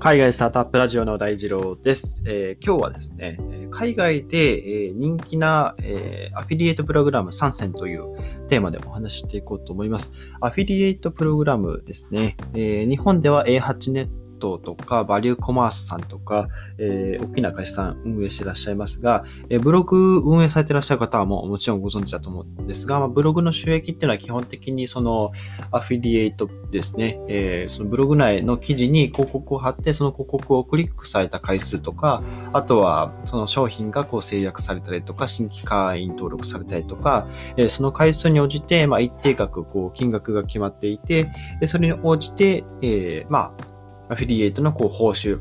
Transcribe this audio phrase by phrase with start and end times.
[0.00, 2.22] 海外スタートアップラジオの大二郎です。
[2.24, 3.38] えー、今日はですね、
[3.70, 8.16] 海外で、え人気な、えアフィリエイトプログラム参戦という
[8.48, 10.10] テーマでお話していこうと思います。
[10.40, 12.38] アフィリエイトプログラムですね。
[12.54, 16.48] え日本では A8 ネットとか、バリューコマースさんとか、
[16.78, 25.32] えー、大きな会社さん運営してらっしゃいますが、えー、ブログ運営されてらっしゃる方はもうもちろんご存知だと思うんですが、まあ、ブログの収益っていうのは基本的にその
[25.70, 32.22] アフィリエイトですね、えー、そのブログ内の記事に広告を貼って、その広告をクリックされた回数とか、
[32.52, 37.26] あとはその商品がこう制約されたりとか、新規会員登録されたりとか、
[37.56, 41.30] えー、その回数に応じて、まあ、一定額こう金額が決まっていて、
[41.66, 43.70] それに応じて、えー、まあ、
[44.10, 45.40] アフィリエイトのこう報酬、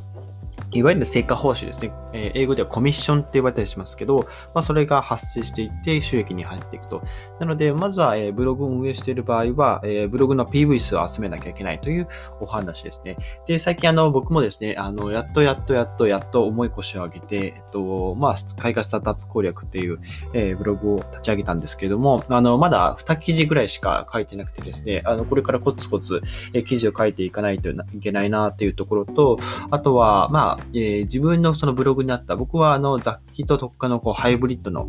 [0.73, 1.91] いわゆる成果報酬ですね。
[2.13, 7.04] え英語ではコミッションって言われたりしますけど、まあ、それが発生していって収益に入っていくと。
[7.40, 12.08] なので、まずは、えブログを運営している場合は、えブログの PV 数を集めなきゃいけないという
[12.40, 13.18] お話ですね。
[13.46, 19.99] で、最近あの、僕もですね、あの、やっとやっとやっとやっと重い腰を上げて、えっと、まあ、海外スタートアップ攻略っていう、
[20.34, 26.21] えブログを立ち上げたんですけれども、あの、まだ2記事ぐらいしか書いてなくてですね、あの、これからコツコツ、
[26.54, 34.87] え記事を書いていかないといけないなっていうところと、あとは、まあ、えー、自分のそのブログにあった、僕はあの雑記と特化のこうハイブリッドの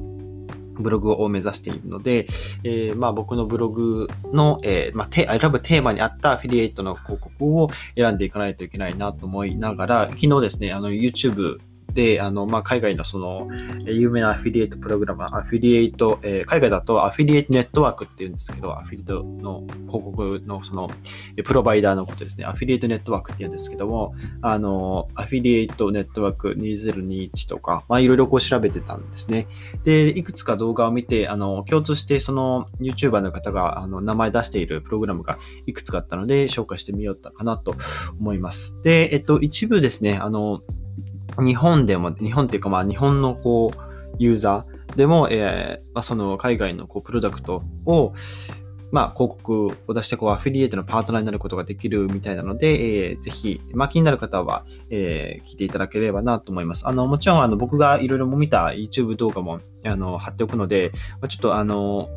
[0.81, 2.27] ブログを目指しているので、
[2.65, 11.59] えー、まあ僕のブログの、えー、まあ、選ぶテーマに合ったアフィリエイトの広告を選んでいかないといけないなと思いながら、昨日ですね、あの YouTube
[11.93, 13.49] で、あの、まあ、海外のその、
[13.85, 20.91] 有名なアフィリエイトプログラム、アフィリエイト、えー、海外だとアフィリエイトネットワークっていうんですけど、アフィリエイトの広告のその、
[21.45, 22.45] プロバイダーのことですね。
[22.45, 29.47] アフィリエイトネットワークっていうんですけども、あの、アフィリエイトネットワーク2021とか、まあ、いろいろこう調べてたんですね。
[29.85, 37.75] で、いくつか動画を見て、あの、共通してその YouTuber の方が、あの、名前出しているプログラムがいくつかあったので、紹介してみようかなと
[38.19, 38.81] 思います。
[38.83, 40.63] で、えっと、一部ですね、あの、
[41.39, 48.13] 日本でも、日本っていうかまあ日本のこう、ユーザーでも、えー、まあ、その海外のこう、プロダクトを、
[48.93, 56.89] まあ、広告を出して、こう、アフィリエイトのパートナーになることができるみたいなので、えー、ぜひ、まあ、気になる方は、えー、聞いていただければなと思います。
[56.89, 60.91] あの、もちろん、あの、僕がいろいろ見た YouTube 動画も、あの、貼っておくので、
[61.21, 62.09] まあ、ちょっと、あの、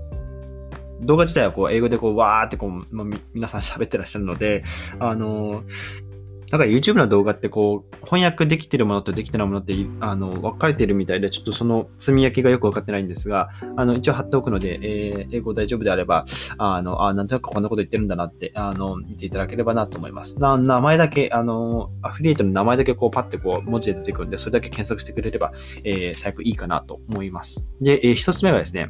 [1.02, 2.88] 動画自体はこう、英語でこう、わーってこう、
[3.34, 4.64] 皆さん喋ってらっしゃるので、
[5.00, 5.64] あの、
[6.54, 16.26] だから YouTube の動画ってこう、翻訳できてるものとできてないものって、あの、分かれてるみたいで、ちょっとその積み焼きがよく分かってないんですが、あの、一応貼っておくので、えー、英語大丈夫であれば、
[16.60, 20.38] あの、あ、なんとなくこんなこと言ってるんだなって、あの、見ていただければなと思います。
[20.38, 25.54] な、名前だけ、あの、アフィリエイトの名前だけこう、パッてこう、文字で出てくるんで、それだけ検索してくれれば、
[25.84, 27.66] えー、最悪いいかなと思います。
[27.82, 28.90] で、えー、一つ目がですね、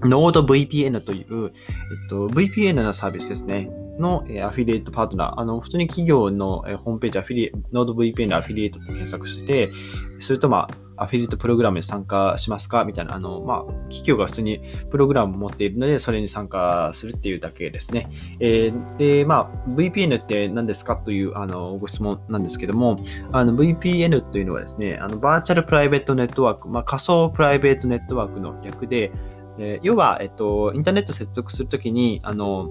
[0.00, 3.70] NodeVPN という、えっと、VPN のサービスですね。
[4.00, 9.70] の、えアフィリエイトパートナー、あの、普通に企業の、えホームページ、アフィリノード VPN のアフィリエイトって検索して、
[10.18, 12.84] それとまあ、アフィリエイトプログラムに参加しますか？
[12.84, 18.06] みたいな、あの、まあ、企業が普通にプログラムを持っているので、それに参加するっていうだけですね。
[18.38, 20.96] えー、で、まあ、VPN って何ですか？
[20.96, 23.00] という、あの、ご質問なんですけども、
[23.32, 29.10] あの、VPN というのはですね、あの、バーチャルプライベートネットワーク、まあ、仮想プライベートネットワークの略で、
[29.58, 32.70] えー、要は、えっと、インターネット接続するときに、あの、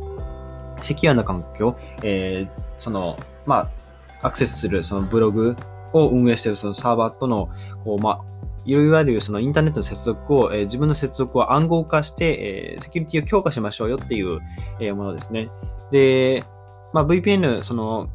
[0.81, 3.69] セキュアな環境、えー、その、ま
[4.21, 5.55] あ、アクセスするそのブログ
[5.93, 7.49] を運営しているそのサーバーとの、
[7.83, 8.21] こう、まあ、
[8.65, 14.39] いわゆるそのインターネットの接続を、えー、自分の接続を暗号化して、えー、セキュリティを強化しましょうよっていう、
[14.79, 15.49] えー、ものですね。
[15.91, 16.43] で、
[16.93, 18.09] まあ、VPN、その、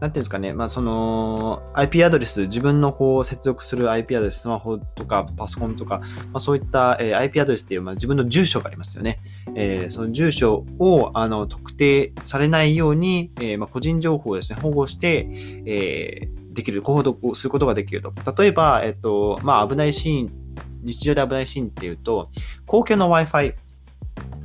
[0.00, 5.98] なんていうんですかね、まあ、その IP アドレス、自分のこう接続する IP アドレス、スマホとかパソコンとか、
[6.32, 9.18] まあ、そういった、えー、IP アドレスっていう、まあ、自分の住所がありますよね。
[9.56, 15.28] えー、その住所をあの特定されないように、えーまあ、個人情報をですね、保護して、
[15.66, 18.12] えー、できる、行動することができると。
[18.40, 20.32] 例えば、えっと、まあ、危ないシーン、
[20.84, 22.30] 日常で危ないシーンっていうと、
[22.66, 23.54] 公共の Wi-Fi、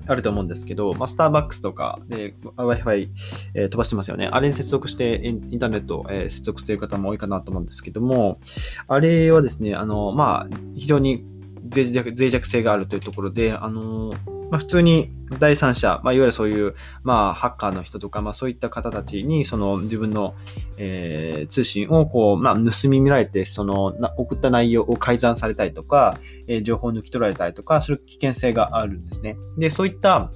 [0.05, 3.09] あると思うんですけど、まあ、スターバックスとかで Wi-Fi、
[3.53, 4.27] えー、飛ばしてますよね。
[4.31, 8.39] あれに接続してインターネット、えー、接続している方も多いかなと思うんですけども、
[8.87, 11.25] あれはですね、あの、まあ、非常に
[11.73, 14.13] 脆弱脆弱性があるというところで、あの、
[14.49, 20.35] まあ、普通に第三者、まあ、いわゆるそういう、まあ、ハッカーの人とか、まあ、そういった方たちに、その自分の、
[20.77, 29.37] えー、通信をこう、まあ、盗み見られて、その送った内容を改ざんされたりとか、えー、情報を抜き取られたりとかする危険性があるんですね。
[29.57, 30.31] で、そういった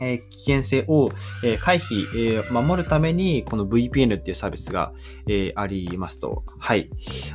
[0.00, 1.10] え危険性を、
[1.42, 4.92] え回避、え守るために、この VPN っていうサービスが、
[5.26, 6.44] えありますと。
[6.58, 6.90] はい。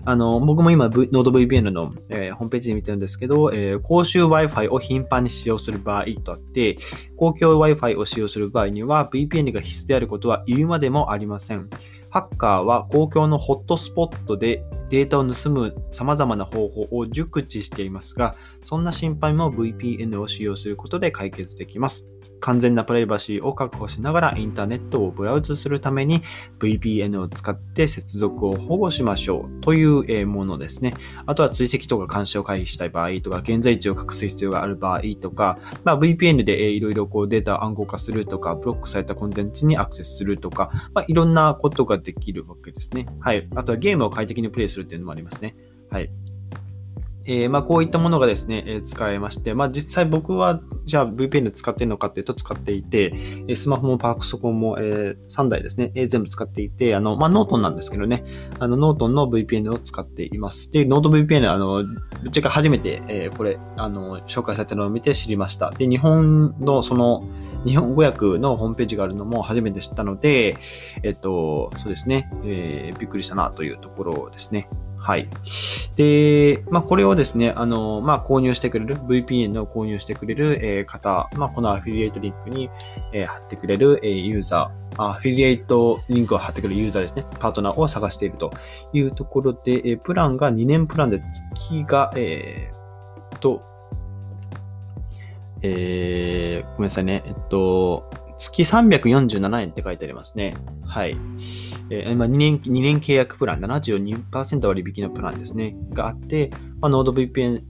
[0.06, 6.78] あの、僕も今、v、NodeVPN の、えホームページで見てるんですけど、え公衆 Wi-Fi を頻繁に使用する場合とあって、
[7.18, 11.70] 公共 Wi-Fi を使用する場合には VPN が必須であることは言うまでもありません。
[12.10, 22.06] ハッカーは公共のホットスポットでデータを盗む様々な方法を熟知していますが、そんな心配も VPN を使用することで解決できます。
[22.44, 26.22] 完全なプライバシーを確保しながらインターネットをブラウズするために
[26.60, 30.94] VPN を使って接続を保護しましょうというものですね。
[31.26, 43.06] あとは追跡とか監視を回避したい場合とか、現在地を隠す必要がある場合とか、まあ、VPN でいろいろこうデータを暗号化するとか、ブロックされたコンテンツにアクセスするとか、まあ、いろんなことができるわけですね。
[43.22, 43.48] はい。
[43.56, 45.56] あとはゲームを快適にプレイするっていうのもありますね。
[45.90, 46.10] はい。
[47.26, 53.14] えー、まあ、こういったものがですね、えー、使えまして、まあ、実際僕は、じゃあ VPN 使ってるのかっていうと使っていて、
[53.48, 58.26] えスマホもパークソコンも、えー、3台ですね、え、全部使っていて、あの、まあ、ノートンなんですけどね、
[58.60, 60.72] あの、ノートンの VPN を使っています。
[60.72, 65.72] で、 Nord VPN、あの、ぶっちゃけ初めて、え、これ、あの、紹介されたのを見て知りました。
[65.72, 67.24] で、日本のその、
[67.66, 70.58] 日本語訳のホームページがあるのも初めて知ったので、
[71.02, 74.68] えっと、そうですね、え、びっくりしたなというところですね。
[75.04, 75.28] はい。
[75.98, 82.70] で、まあ、これをですね、あの、まあ、購入してくれる、VPN を購入してくれる、えー、方、まあ、このアフィリエイトリンクに、
[83.12, 88.54] えー、貼ってくれる、えー、ユーザー、アフィリエイトリンクを貼ってくれるユーザーですね、パートナーを探していると
[88.94, 91.22] いうところで、えー、プランが2年プランで
[91.54, 93.62] 月が、えー、と、
[95.64, 100.56] えー、ごめんなさいね、えっと、月347円って書いてありますね。
[100.86, 101.18] はい。
[101.90, 107.64] えー、まあ、2年、2年契約プラン、72%割引のプランですね、があって、まあ、NordVPN、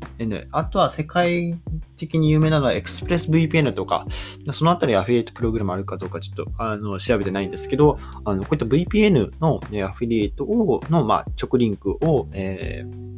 [0.52, 1.56] あとは世界
[1.98, 4.06] 的に有名なのは ExpressVPN とか、
[4.52, 13.14] そのあたりアフィリエイトプログラムあるかどうかちょっとあの調べてないんですけど、あのこういった VPN の、ね、アフィリエイトをの、まあ、直リンクを、えー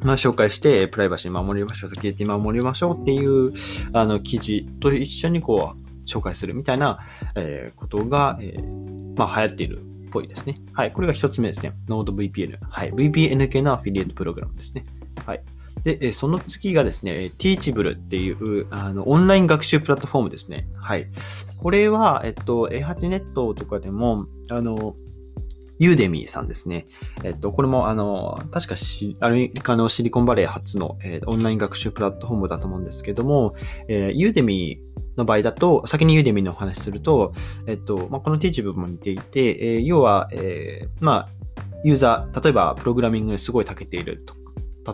[0.00, 3.52] まあ、紹介して、プライバシー守りましょう、セキュリティ守りましょうっていう、
[3.92, 7.00] あの、記事と一緒にこう、紹介するみたいな、
[7.34, 10.58] えー、ことが、えー、まあ、流行っているぽいですね。
[10.72, 10.92] はい。
[10.92, 11.72] これが一つ目ですね。
[11.88, 12.58] NodeVPN。
[12.60, 12.92] はい。
[12.92, 14.84] VPN 系のアフィリエイトプログラムですね。
[15.26, 15.42] はい。
[15.84, 20.68] で、その次がですね、Teachable っていうあのオンライン学習プラットフォームですね。
[20.76, 21.06] はい。
[21.58, 24.94] これは、えっと、A8 ネットとかでも、あの、
[25.78, 26.86] ユーデミーさんですね。
[27.22, 28.74] えっと、これも、あの、確か
[29.20, 33.54] アメリカのシリコンバレー初の、えー、オンライン学習プラットフォームだと思うんですけども、
[33.86, 37.32] えー、ユーデミーの場合だと、先にユーデミのお話すると、
[37.66, 41.28] えっと、まあ、この Teach 文も似ていて、えー、要は、えー、まあ、
[41.84, 44.38] ユーザー、例えばプログラミングにすごい長けていると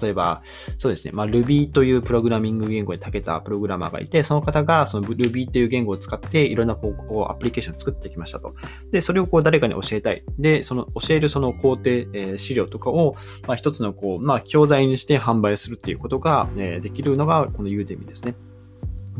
[0.00, 0.42] 例えば、
[0.78, 8.54] そうですね、まあ、Ruby というプログラミング言語に長けたプログラマーがいて、その方がその Ruby という言語を使っていろんなこうアプリケーションを作ってきましたと。
[8.90, 10.24] で、それをこう誰かに教えたい。
[10.38, 13.16] で、その教えるその工程、えー、資料とかを、
[13.46, 18.34] まあ、一つのこう、まあ、教材にして販売するっていうことが、えー、できるのがこの Udemy ですね。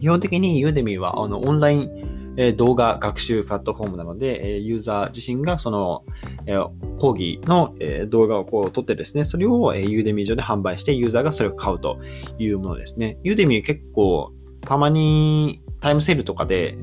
[0.00, 2.14] 基本的に Udemy はあのオンライン
[2.56, 6.04] 動画学習プラットフォームなので、ユーザー自身がその
[6.98, 7.74] 講義の
[8.08, 12.00] 動画をこう撮ってですね、それを Udemy 上で販売してユーザーがそれを買うと
[12.38, 13.18] いうものですね。
[13.22, 14.32] Udemy 結構
[14.62, 16.76] たまにタイムセールとかで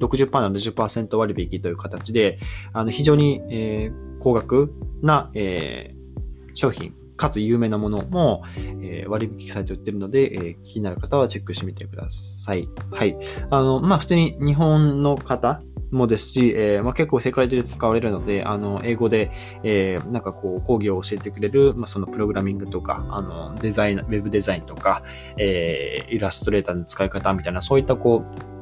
[0.00, 2.38] 60%、70%割引という形で、
[2.72, 4.72] あの非常に、えー、高額
[5.02, 12.68] な、えー、商品かつ有名なものも、えー、割引されて売ってるので、えー、気になる方はチェックしてみてください。
[12.90, 13.18] はい。
[13.50, 15.60] あの、まあ、普通に日本の方
[15.90, 19.32] もですし、えーまあ、結構世界中で使われるので、あの、英語で、
[19.64, 25.02] えー、なんかこう、講義を教えてくれる、まあ、そのプログラミングとか、あの、デザイン、ウェブデザインとか、
[25.38, 28.57] えー、イラストレーターの使い方みたいな、そういったこう、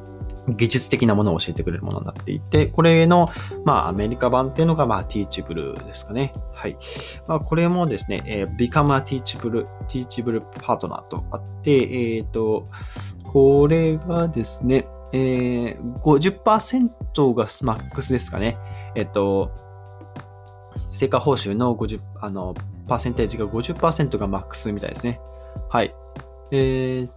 [0.47, 3.29] 技術的なものを教えてくれるものになっていて、これの、
[3.65, 6.33] まあ、アメリカ版っていうのが、まあ、Teachable ですかね。
[6.53, 6.77] はい。
[7.27, 12.67] まあ、これもですね、えー、Become a Teachable, Teachable Partner とあって、えっ、ー、と、
[13.23, 18.57] これがですね、えー、50%がマックスですかね。
[18.95, 19.51] えっ、ー、と、
[20.89, 22.55] 成果報酬の50、あの、
[22.87, 25.19] パーセンテージが50%がマックスみたいですね。
[25.69, 25.93] はい。
[26.51, 27.09] えー、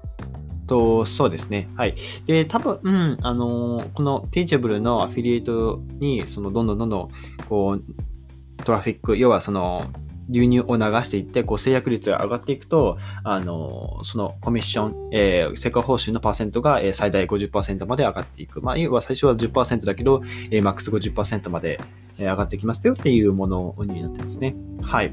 [0.71, 1.69] と、そうですね。
[1.75, 1.97] はい。
[2.27, 7.09] で、多分、うん、あの、この Teachable のアフィリエイトに、その、どんどんどんどん、
[7.49, 9.91] こう、トラフィック、要はその、
[10.29, 18.63] 流入を流していって、こう制約率が上がっていくと、あの、そのコミッション、えー、成果報酬のパーセントが、えー、最大50%まで上がっていく。
[18.63, 20.23] まあ、要は最初は10%だけど、
[20.53, 21.81] えー、マックス50%まで
[22.17, 24.55] 上がってきますよっていうものになってますね。
[24.83, 25.13] はい。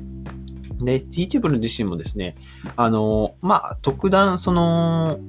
[0.79, 2.35] で、Teachable 自身もですね、
[2.75, 5.19] あの、まあ、特段、その、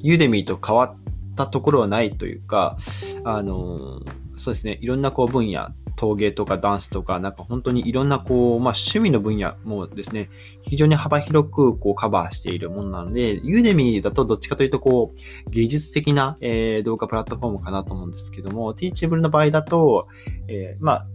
[0.00, 0.96] ユーデミーと変わっ
[1.34, 2.76] たところはないというか、
[3.24, 4.00] あの、
[4.36, 10.30] そうですね、いろんなこう分野、陶芸とかダンスとか、なんか本当にいろんなこう、まあ趣味の分野もですね、
[10.62, 15.12] 非常に幅広くこうカバーしているものなので、ユーデミーだとどっちかというとこ
[15.46, 20.06] う、芸術的な、えー、動画プラットフォームかなと思うんですけども、ティーチブルの場合だと、
[20.46, 21.06] えー、まあ、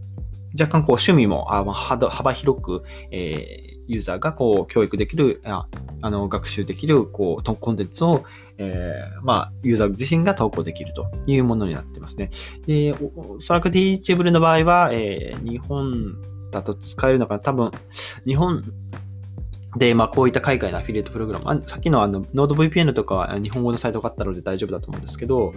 [0.58, 5.66] 若干こう趣味も幅広く、えー、ユーザーがこう教育できる、あ
[6.00, 8.24] あの学習できるこうコンテンツを、
[8.58, 12.30] えー、まあ、ユーザー自身が投稿できるというものになってますね。
[12.66, 16.16] で、おそらく Teachable の場合は、えー、日本
[16.50, 17.70] だと使えるのかな多分、
[18.24, 18.62] 日本
[19.76, 25.52] で、まあ、こういった海外のアフィリエイトプログラム、あさっきのあの、ノード VPN とかは日本語のサイトがあったので大丈夫だと思うんですけど、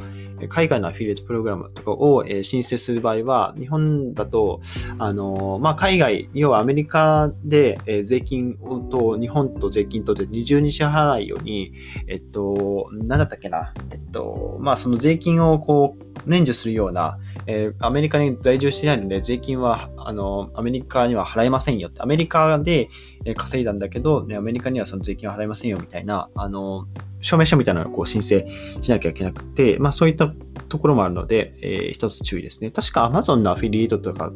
[0.50, 4.62] 海外のアフィリエイトプログラムとかを申請する場合は、日本だと、
[4.98, 8.58] あの、まあ、海外、要はアメリカで税金
[8.90, 11.74] と、日本と税金とで二重に支払わないように、
[12.08, 22.90] えっと、なんだったっけな、えっと、まあ、その税金をこう、免除するような、えー、アメリカに在住してないので、税金は、あの、アメリカには払えませんよって、アメリカで
[23.36, 26.88] 稼いだんだけど、ね、アメリカにはその税金は払いませんよみたいな、あの、
[27.22, 28.46] 証明書みたいなのをこう申請
[28.82, 30.32] しなきゃいけなくて、まあそういった
[30.70, 32.72] ところもあるので、えー、一つ注意ですね。
[32.72, 34.32] 確か Amazon のアフィリエイトとか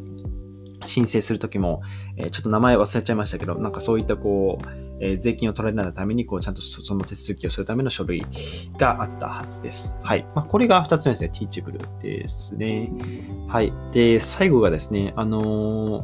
[0.84, 1.82] 申請するときも、
[2.18, 8.24] えー、ちょっと名前忘れちゃいましたけど、なんかそういったこう、えー、税金を取られないために、こう、ちゃんとその手続きをするための書類
[8.78, 9.98] があったはずです。
[10.04, 10.26] はい。
[10.36, 11.32] まあ、これが二つ目ですね。
[11.34, 12.92] Teachable ですね。
[13.48, 13.74] はい。
[13.92, 16.04] で、最後がですね、あの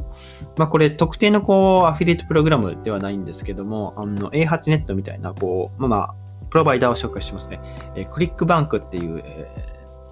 [0.56, 6.14] まあ、これ特定のこう、アフィリエイトプログラムではないんですけども、あの、A8 ネットみたいな、こう、まあまあ、
[6.50, 7.60] プロバイダーを紹介しますね。
[7.94, 9.48] えー、クリックバンクっていう、え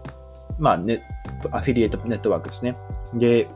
[0.08, 1.02] ー、まあ、ね、
[1.50, 2.76] アフィリエイトネットワークですね。
[3.14, 3.49] で、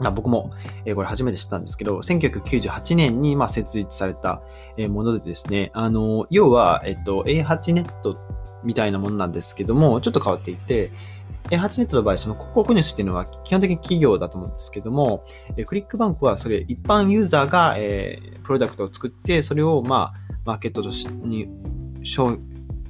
[0.00, 0.52] 僕も、
[0.84, 4.42] えこれ初めて知ったんですけど、1998年に、ま設立された、
[4.76, 8.18] えものでですね、あの、要は、えっと、A8 ネット
[8.62, 10.90] みたいなものなんですけども、ちょっと変わっていて、
[11.50, 15.24] A8 ネットの場合、その広告主っていうのは基本的に企業だと思うんですけども、
[15.56, 21.48] えクリックバンクはそれ一般ユーザーが、えー、プロダクトを作って、それをまあ、マーケットとしに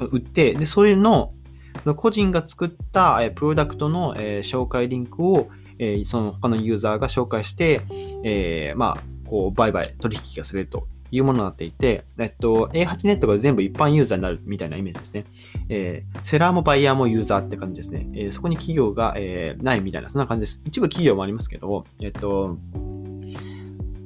[0.01, 1.35] 売って、で、それの、
[1.83, 5.49] その個人が作った、えプロダクトの、え紹介リンクを、
[5.79, 7.83] えー、その他のユーザーが紹介して、
[8.25, 15.25] えー、まあ、こう、売買、取引がされるというものになっていて、えっと、A8 ネットが全部一般ユーザーになるみたいなイメージですね。
[15.69, 18.09] えー、セラーもバイヤーもユーザーって感じですね。
[18.15, 20.63] えー、そこに企業が、えー、ないみたいな、そんな感じです。
[20.65, 22.59] 一部企業もありますけど、えっと、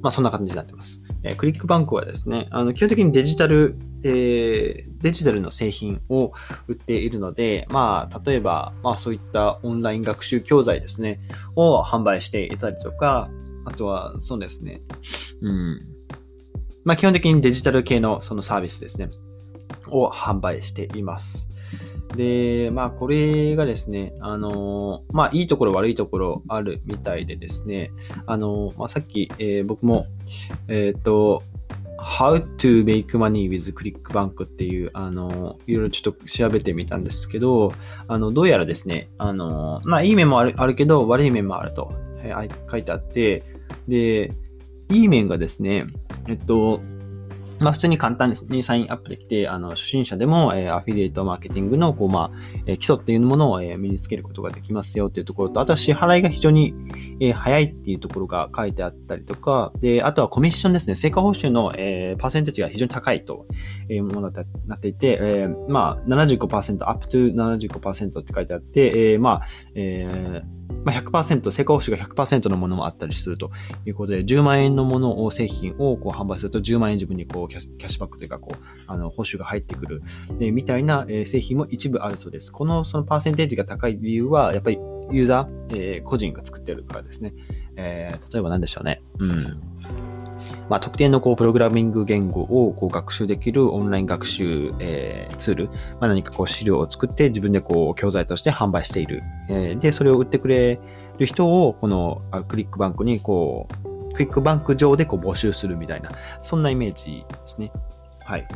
[0.01, 1.03] まあそんな感じになってます。
[1.23, 6.33] えー、クリックバンクはですね、あの基本的にデジタル、えー、デジタルの製品を
[6.67, 11.19] 売っているので、まあ例えば、まあそういったオンライン学習教材ですね、
[11.55, 13.29] を販売していたりとか、
[13.65, 14.81] あとはそうですね、
[15.41, 15.81] うん。
[16.83, 19.09] まあ基本的にデジタル系のそのサービスですね、
[19.89, 21.47] を販売しています。
[22.15, 27.91] で、まあ、これがですね、あのまあ、いいところ悪いところあるみたいでですね、
[28.25, 30.05] あのまあ、さっき、えー、僕も、
[30.67, 31.43] えっ、ー、と、
[31.97, 37.73] How to make money with ClickBank っていう、あの、いろいろちょっと調べてみたんですけど、
[38.07, 43.43] あの、どうやらですね、あの、まあ、いい面もあるあるけど、悪い面もあると、えー、書いてあって、
[43.87, 44.33] で、
[44.89, 45.85] いい面がですね、
[46.27, 46.81] えっと、
[47.61, 56.73] まあ、普通に簡単にサインアップできて、あの、初心者でも、えー、アフィリエイトマーケティングの、こう、まあ、えー、基礎っていうものを、えー、身につけることができますよっていうところと、あとは支払いが非常に、
[57.19, 60.95] えー、早いっていうところが書いてあったりとか、で、あとはコミッションですね。
[60.95, 63.45] 成果報酬の、えー、パーセンテージが非常に高いと
[63.89, 64.35] いうものに
[64.67, 69.41] なっていて、えー、まあ、75%、アップトゥ75%って書いてあって、えー、まあ、
[69.75, 73.51] えー、まあ、100%、成功報酬が100%のものもあったりすると
[73.85, 78.57] いうことで、10万円のものを、製品をこう販売すると10万円自分にこうキャッシュバックというか、こう、
[78.87, 80.01] あの、報酬が入ってくる、
[80.39, 82.51] えみたいな、え製品も一部あるそうです。
[82.51, 84.79] この、そのパーセンテージが高い理由は、やっぱり
[85.11, 87.33] ユーザー、えー、個人が作ってるからですね。
[87.75, 89.01] えー、例えば何でしょうね。
[89.19, 89.70] うん。
[90.69, 95.65] まあ、特定のこうプログラミング言語をこう学習できるオンライン学習、えー、ツール、
[95.99, 99.23] まあ、何かこう資料を作って自分でこう教材として販売している。
[99.49, 100.79] えー、で、それを売ってくれ
[101.17, 107.71] る人をこのクリックバンクにこう、クイックバンク上でこう募集するみたいな、そんなイメージですね。
[108.23, 108.47] はい。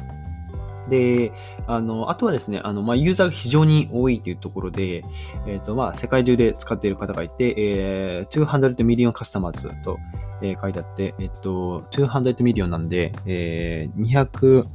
[0.90, 1.32] で、
[1.68, 5.04] あの、あとはですね、あの、まあ、ユーザーが非常に多いというところで、
[5.48, 9.98] えっ、ー、と、まあ、世界中で使っている方がいて、えー、200 million customers と、
[10.46, 14.66] えー、書いてあって、えっ、と、200 million なんで、えー、200、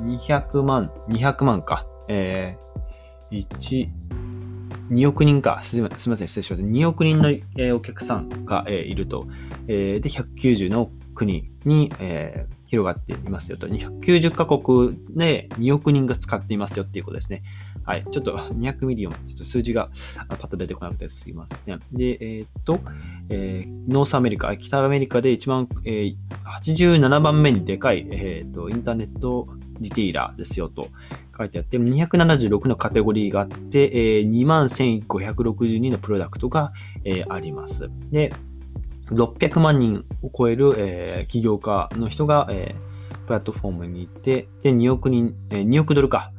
[0.00, 1.86] 200万、200万か。
[2.08, 3.88] えー、1、
[4.90, 5.60] 2億人か。
[5.62, 6.68] すみません、失礼しました。
[6.68, 9.26] 2億人の、えー、お客さんが、えー、いると。
[9.68, 13.66] えー、で、190の国に、えー、広がっていますよと。
[13.68, 17.42] 290カ国で2億人が使っていますよっていうことですね。
[17.84, 18.04] はい。
[18.10, 19.90] ちょっと 200 million、ちょっと数字が
[20.28, 21.80] パッと出てこなくてすいません。
[21.92, 22.80] で、えー、っと、
[23.28, 26.16] えー、 North America、北アメリカで一番、えー、
[26.62, 30.88] 87番目にでかい、えー、っと、 Internet retailer ですよと
[31.36, 34.30] 書いてあって、276のカテゴリーがあって、えー、
[35.06, 36.72] 21,562のプロダクトが、
[37.04, 37.90] えー、あります。
[38.10, 38.32] で、
[39.06, 46.32] 600万人を超える、えー、起業家の人が、えー、プラットフォームに行って、で、2億人、えー、2億ドルか、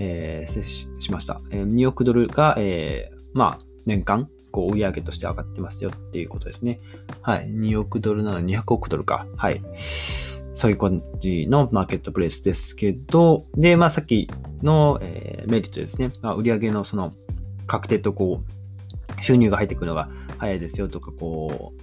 [0.00, 1.34] えー、ししました。
[1.50, 6.80] 2億ドルが、えー、まあ、年間、こう、売上として上がってますよっていうことですね。
[7.20, 7.48] はい。
[7.50, 9.26] 2億ドルなの200億ドルか。
[9.36, 9.62] はい。
[10.54, 14.28] そういう感じのマーケットプレイスですけど、で、まあさっき
[14.62, 16.12] の、えー、メリットですね。
[16.22, 17.12] まあ、売上のその
[17.66, 18.42] 確定とこ
[19.18, 21.80] う、収入が入ってくるのが早いですよとか、こう、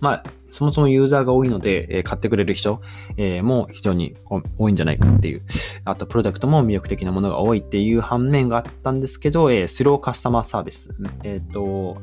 [0.00, 0.22] まあ、
[0.56, 2.80] そもそもユーザーが多いので、え、買ってくれる人、
[3.18, 4.14] えー、も非常に
[4.56, 5.42] 多いんじゃないかっていう。
[5.84, 10.94] あと、プロダクトも魅力的なものが多いっていう反面があったんですけど、え、スローカスタマーサービス。
[11.24, 11.98] えっ、と、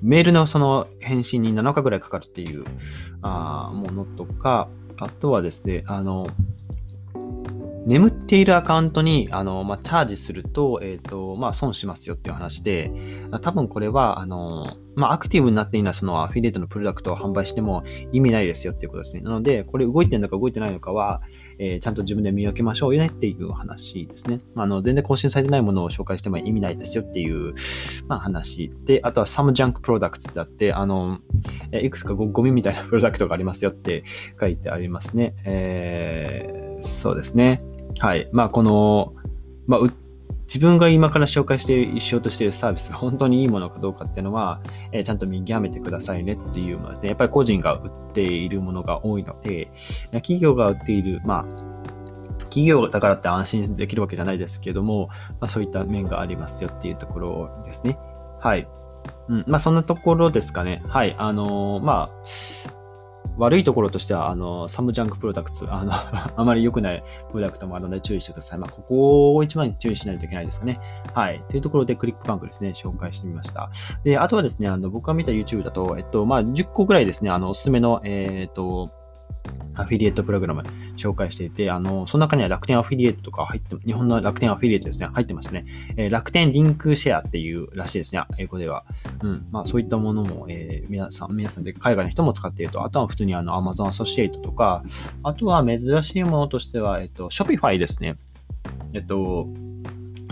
[0.00, 2.64] メールのその返信に7日ぐらいかかるっていう
[3.20, 6.28] あものとか、あとはですね、あの、
[7.86, 12.90] 眠っているアカウントに、あの、まあ、チャージすると、えっ、ー、と、まあ、損しますよっていう話で、
[13.42, 19.22] 多分これは、あの、まあ、アクティブになっていないそのアフィリエイトのプロダクトを販売しても意味ないですよっていうことですね。
[19.22, 21.20] なので、これ動いてるのか動いてないのかは、
[21.58, 24.40] えー、ちゃんと自分で見分けましょうよねっていう話ですね。
[24.56, 27.54] あの、全然更新されてないものを紹介しても意味ないですよっていう、
[28.08, 31.18] まあ、話で、あとは some junk products ってあって、あの、
[31.70, 34.02] えいくつかゴミみたいなプロダクトがありますよって
[34.40, 35.36] 書いてありますね。
[35.44, 37.62] えー、そうですね。
[38.00, 38.28] はい。
[38.32, 39.14] まあ、この、
[39.66, 39.80] まあ、
[40.46, 44.60] 自分が今から紹介している、しようとしているサービスが本当にいいものかどうかっていうのは、
[44.92, 49.70] えー、ちゃんと見極めてくださいねっていうものですね、やっぱり個人が売っているものが多いので、
[50.12, 51.76] 企業が売っている、まあ、
[52.44, 55.08] 企業だからって安心できるわけじゃないですけども、
[55.40, 57.98] まあ、そういった面がありますよっていうところですね。
[58.40, 58.68] はい。
[59.28, 60.82] うん、まあ、そんなところですかね。
[60.86, 61.14] はい。
[61.18, 62.76] あのー、まあ、
[63.36, 65.92] 悪いところとしては、あの、サムジャンクプロダクツ、あの
[66.36, 68.58] あまり良くないプロダクトもあるので注意してください。
[68.58, 70.80] まあ、ここを一番注意しないといけないですかね。
[71.14, 71.42] はい。
[71.48, 73.70] というところで、クリックバンクですね、紹介してみました。
[74.04, 78.90] で、あとはですね、あの、僕が見た YouTube だと、えっと、まあ、10個ぐらいですね、あの、おすすめの、えー、っと、
[79.76, 80.62] アフィリエイトプログラム
[80.96, 85.66] 紹介していて、あの、その中には楽天アフィリエイトとか入って、日本の楽天アフィリエイトですね、入ってましたね。
[85.96, 88.84] えー、楽天リンクシェアっていうらしいですね、英語では。
[89.22, 89.46] うん。
[89.50, 94.82] まあそういったものも、えー、皆さん、皆さんで海外の人も使っていると、あとは普通にあの Amazon Associate とか、
[95.22, 98.16] あとは珍しいものとしては、えっと、Shopify ですね。
[98.92, 99.48] えっと、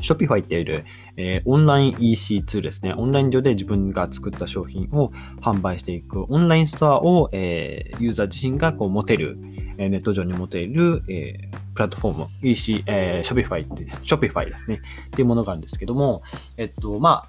[0.05, 0.85] Shopify っていう、
[1.17, 2.95] えー、オンライン EC ツールですね。
[2.97, 9.39] オンライン上で自分が作った商品を販売していく、オンラインストアを、えー、ユーザー自身がこう持てる、
[9.79, 14.81] えー、ネット上に持てる、えー、プラットフォーム、EC、えー、Shopify って、Shopify ですね。
[15.07, 16.23] っていうものがあるんですけども、
[16.57, 17.29] えっと、まあ、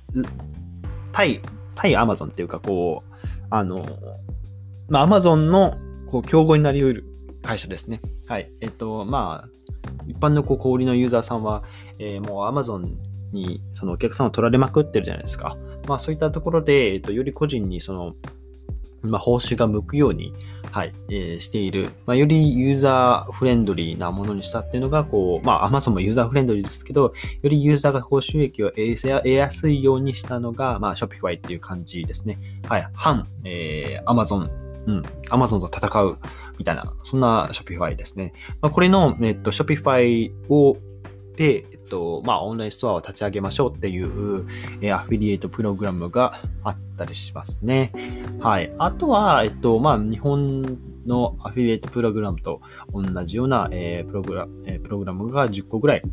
[1.11, 1.41] 対、
[1.75, 3.15] 対 Amazon っていうか、こう、
[3.49, 3.85] あの、
[4.89, 7.05] まあ、Amazon のこう競合になり得る
[7.41, 8.01] 会社ですね。
[8.27, 8.51] はい。
[8.61, 9.64] えっと、まあ、
[10.07, 11.63] 一般のこう小売りのユーザーさんは、
[11.99, 12.95] えー、もう Amazon
[13.31, 15.57] にそのお客さんを取られまくってるじゃないですか。
[15.87, 18.15] まあそういったところで、えっと、より個人にその、
[19.01, 20.33] まあ、報酬が向くように、
[20.71, 32.39] はい、えー、している、まあ、よりユーザーフレンドリーなものにしたっていうのが、こう、まあ、Amazon もユーザーフレンドリーですけど、よりユーザーが高収益を得やすいようにしたのが、まあ、Shopify っていう感じですね。
[32.67, 34.49] はい、反、えー、Amazon
[34.87, 36.17] うん、Amazon と戦う
[36.57, 38.33] みたいな、そんな Shopify ですね。
[38.61, 40.77] まあ、これの、えっと、Shopify を
[41.35, 44.45] で、えっと、まあ、オンラインストアを立ち上げましょうっていう、
[44.81, 47.91] えー、アフィリエイトプログラムがあったりしますね。
[48.39, 48.73] はい。
[48.77, 50.61] あとは、えっと、まあ、日本
[51.05, 52.61] のアフィリエイトプログラムと
[52.93, 56.03] 同じような、えー、プログラえー、プログラムが10個ぐらい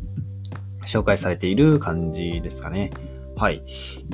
[0.85, 2.91] 紹介されている感じですかね。
[3.35, 3.63] はい。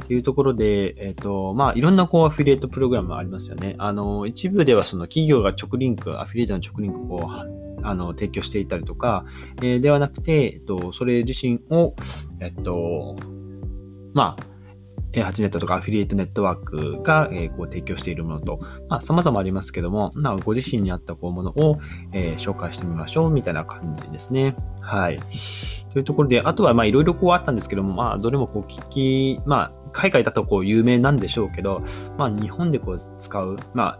[0.08, 3.76] というところで、えっ、ー、と、まあ、いろんなこうアフィリエイトプログラムありますよね。
[3.78, 7.30] あの、一部ではその企業が直リンク、アフィリエイトの直リンクを、
[7.84, 9.26] あの、提供していたりとか、
[9.62, 11.96] えー、ではなくて、えっと、それ自身を、
[12.40, 13.16] えっと、
[14.14, 14.49] まあ、
[15.12, 21.80] 8ネットとかアフィリエイトネットワークが、え、こう提供しているものと、まあ、様々ありますけども、まあ、ご自身に合ったこうものを、
[22.14, 24.56] え、紹介してみましょうみたいな感じですね。
[24.82, 25.20] はい。
[25.92, 31.84] というところで、あとはまあいろいろこうあったんですけども、まあどれもこう聞き、まあ海外だとこう有名なんでしょうけど、
[32.18, 34.00] まあ日本でこう使う、ま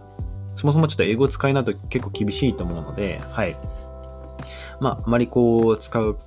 [0.54, 3.56] そもそもちょっと英語使いないと結構厳しいと思うので、はい。
[4.80, 6.18] まああまりこう使う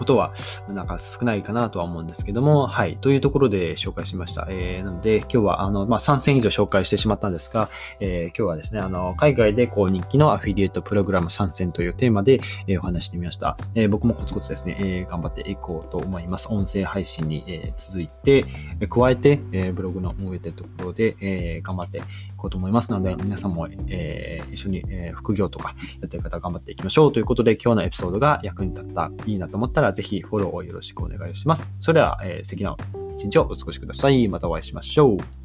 [0.00, 0.32] ことは、
[0.68, 2.96] なんか少ないかなとは思うんですけども、はい。
[2.96, 4.46] というところで紹介しました。
[4.48, 7.68] えー、なので、今日は、あの、まあ、3選以上紹介してしまったんですが、
[8.00, 13.58] えー、今日はですね、あの、海外でこう人気のアフィリエイトプログラム参戦というテーマで、えー、お話してみました。
[13.74, 16.48] えー、僕もコツコツですね、えー、頑張っていこうと思います。
[16.50, 18.46] 音声配信に、えー、続いて、
[18.80, 22.00] えー、加えて、えー、ブログの運営ところで、えー、頑張ってい
[22.38, 31.72] こうと思いますので、皆さんも、えー、一緒に、えー、副業とかやってる方頑張っていきましょうということで、今日のエピソードが役に立った、いいなと思ったらら、ぜひフォローをよろしくお願いします。
[31.80, 32.76] それでは、えー、素敵な
[33.16, 34.28] 一日をお過ごしください。
[34.28, 35.39] またお会いしましょう。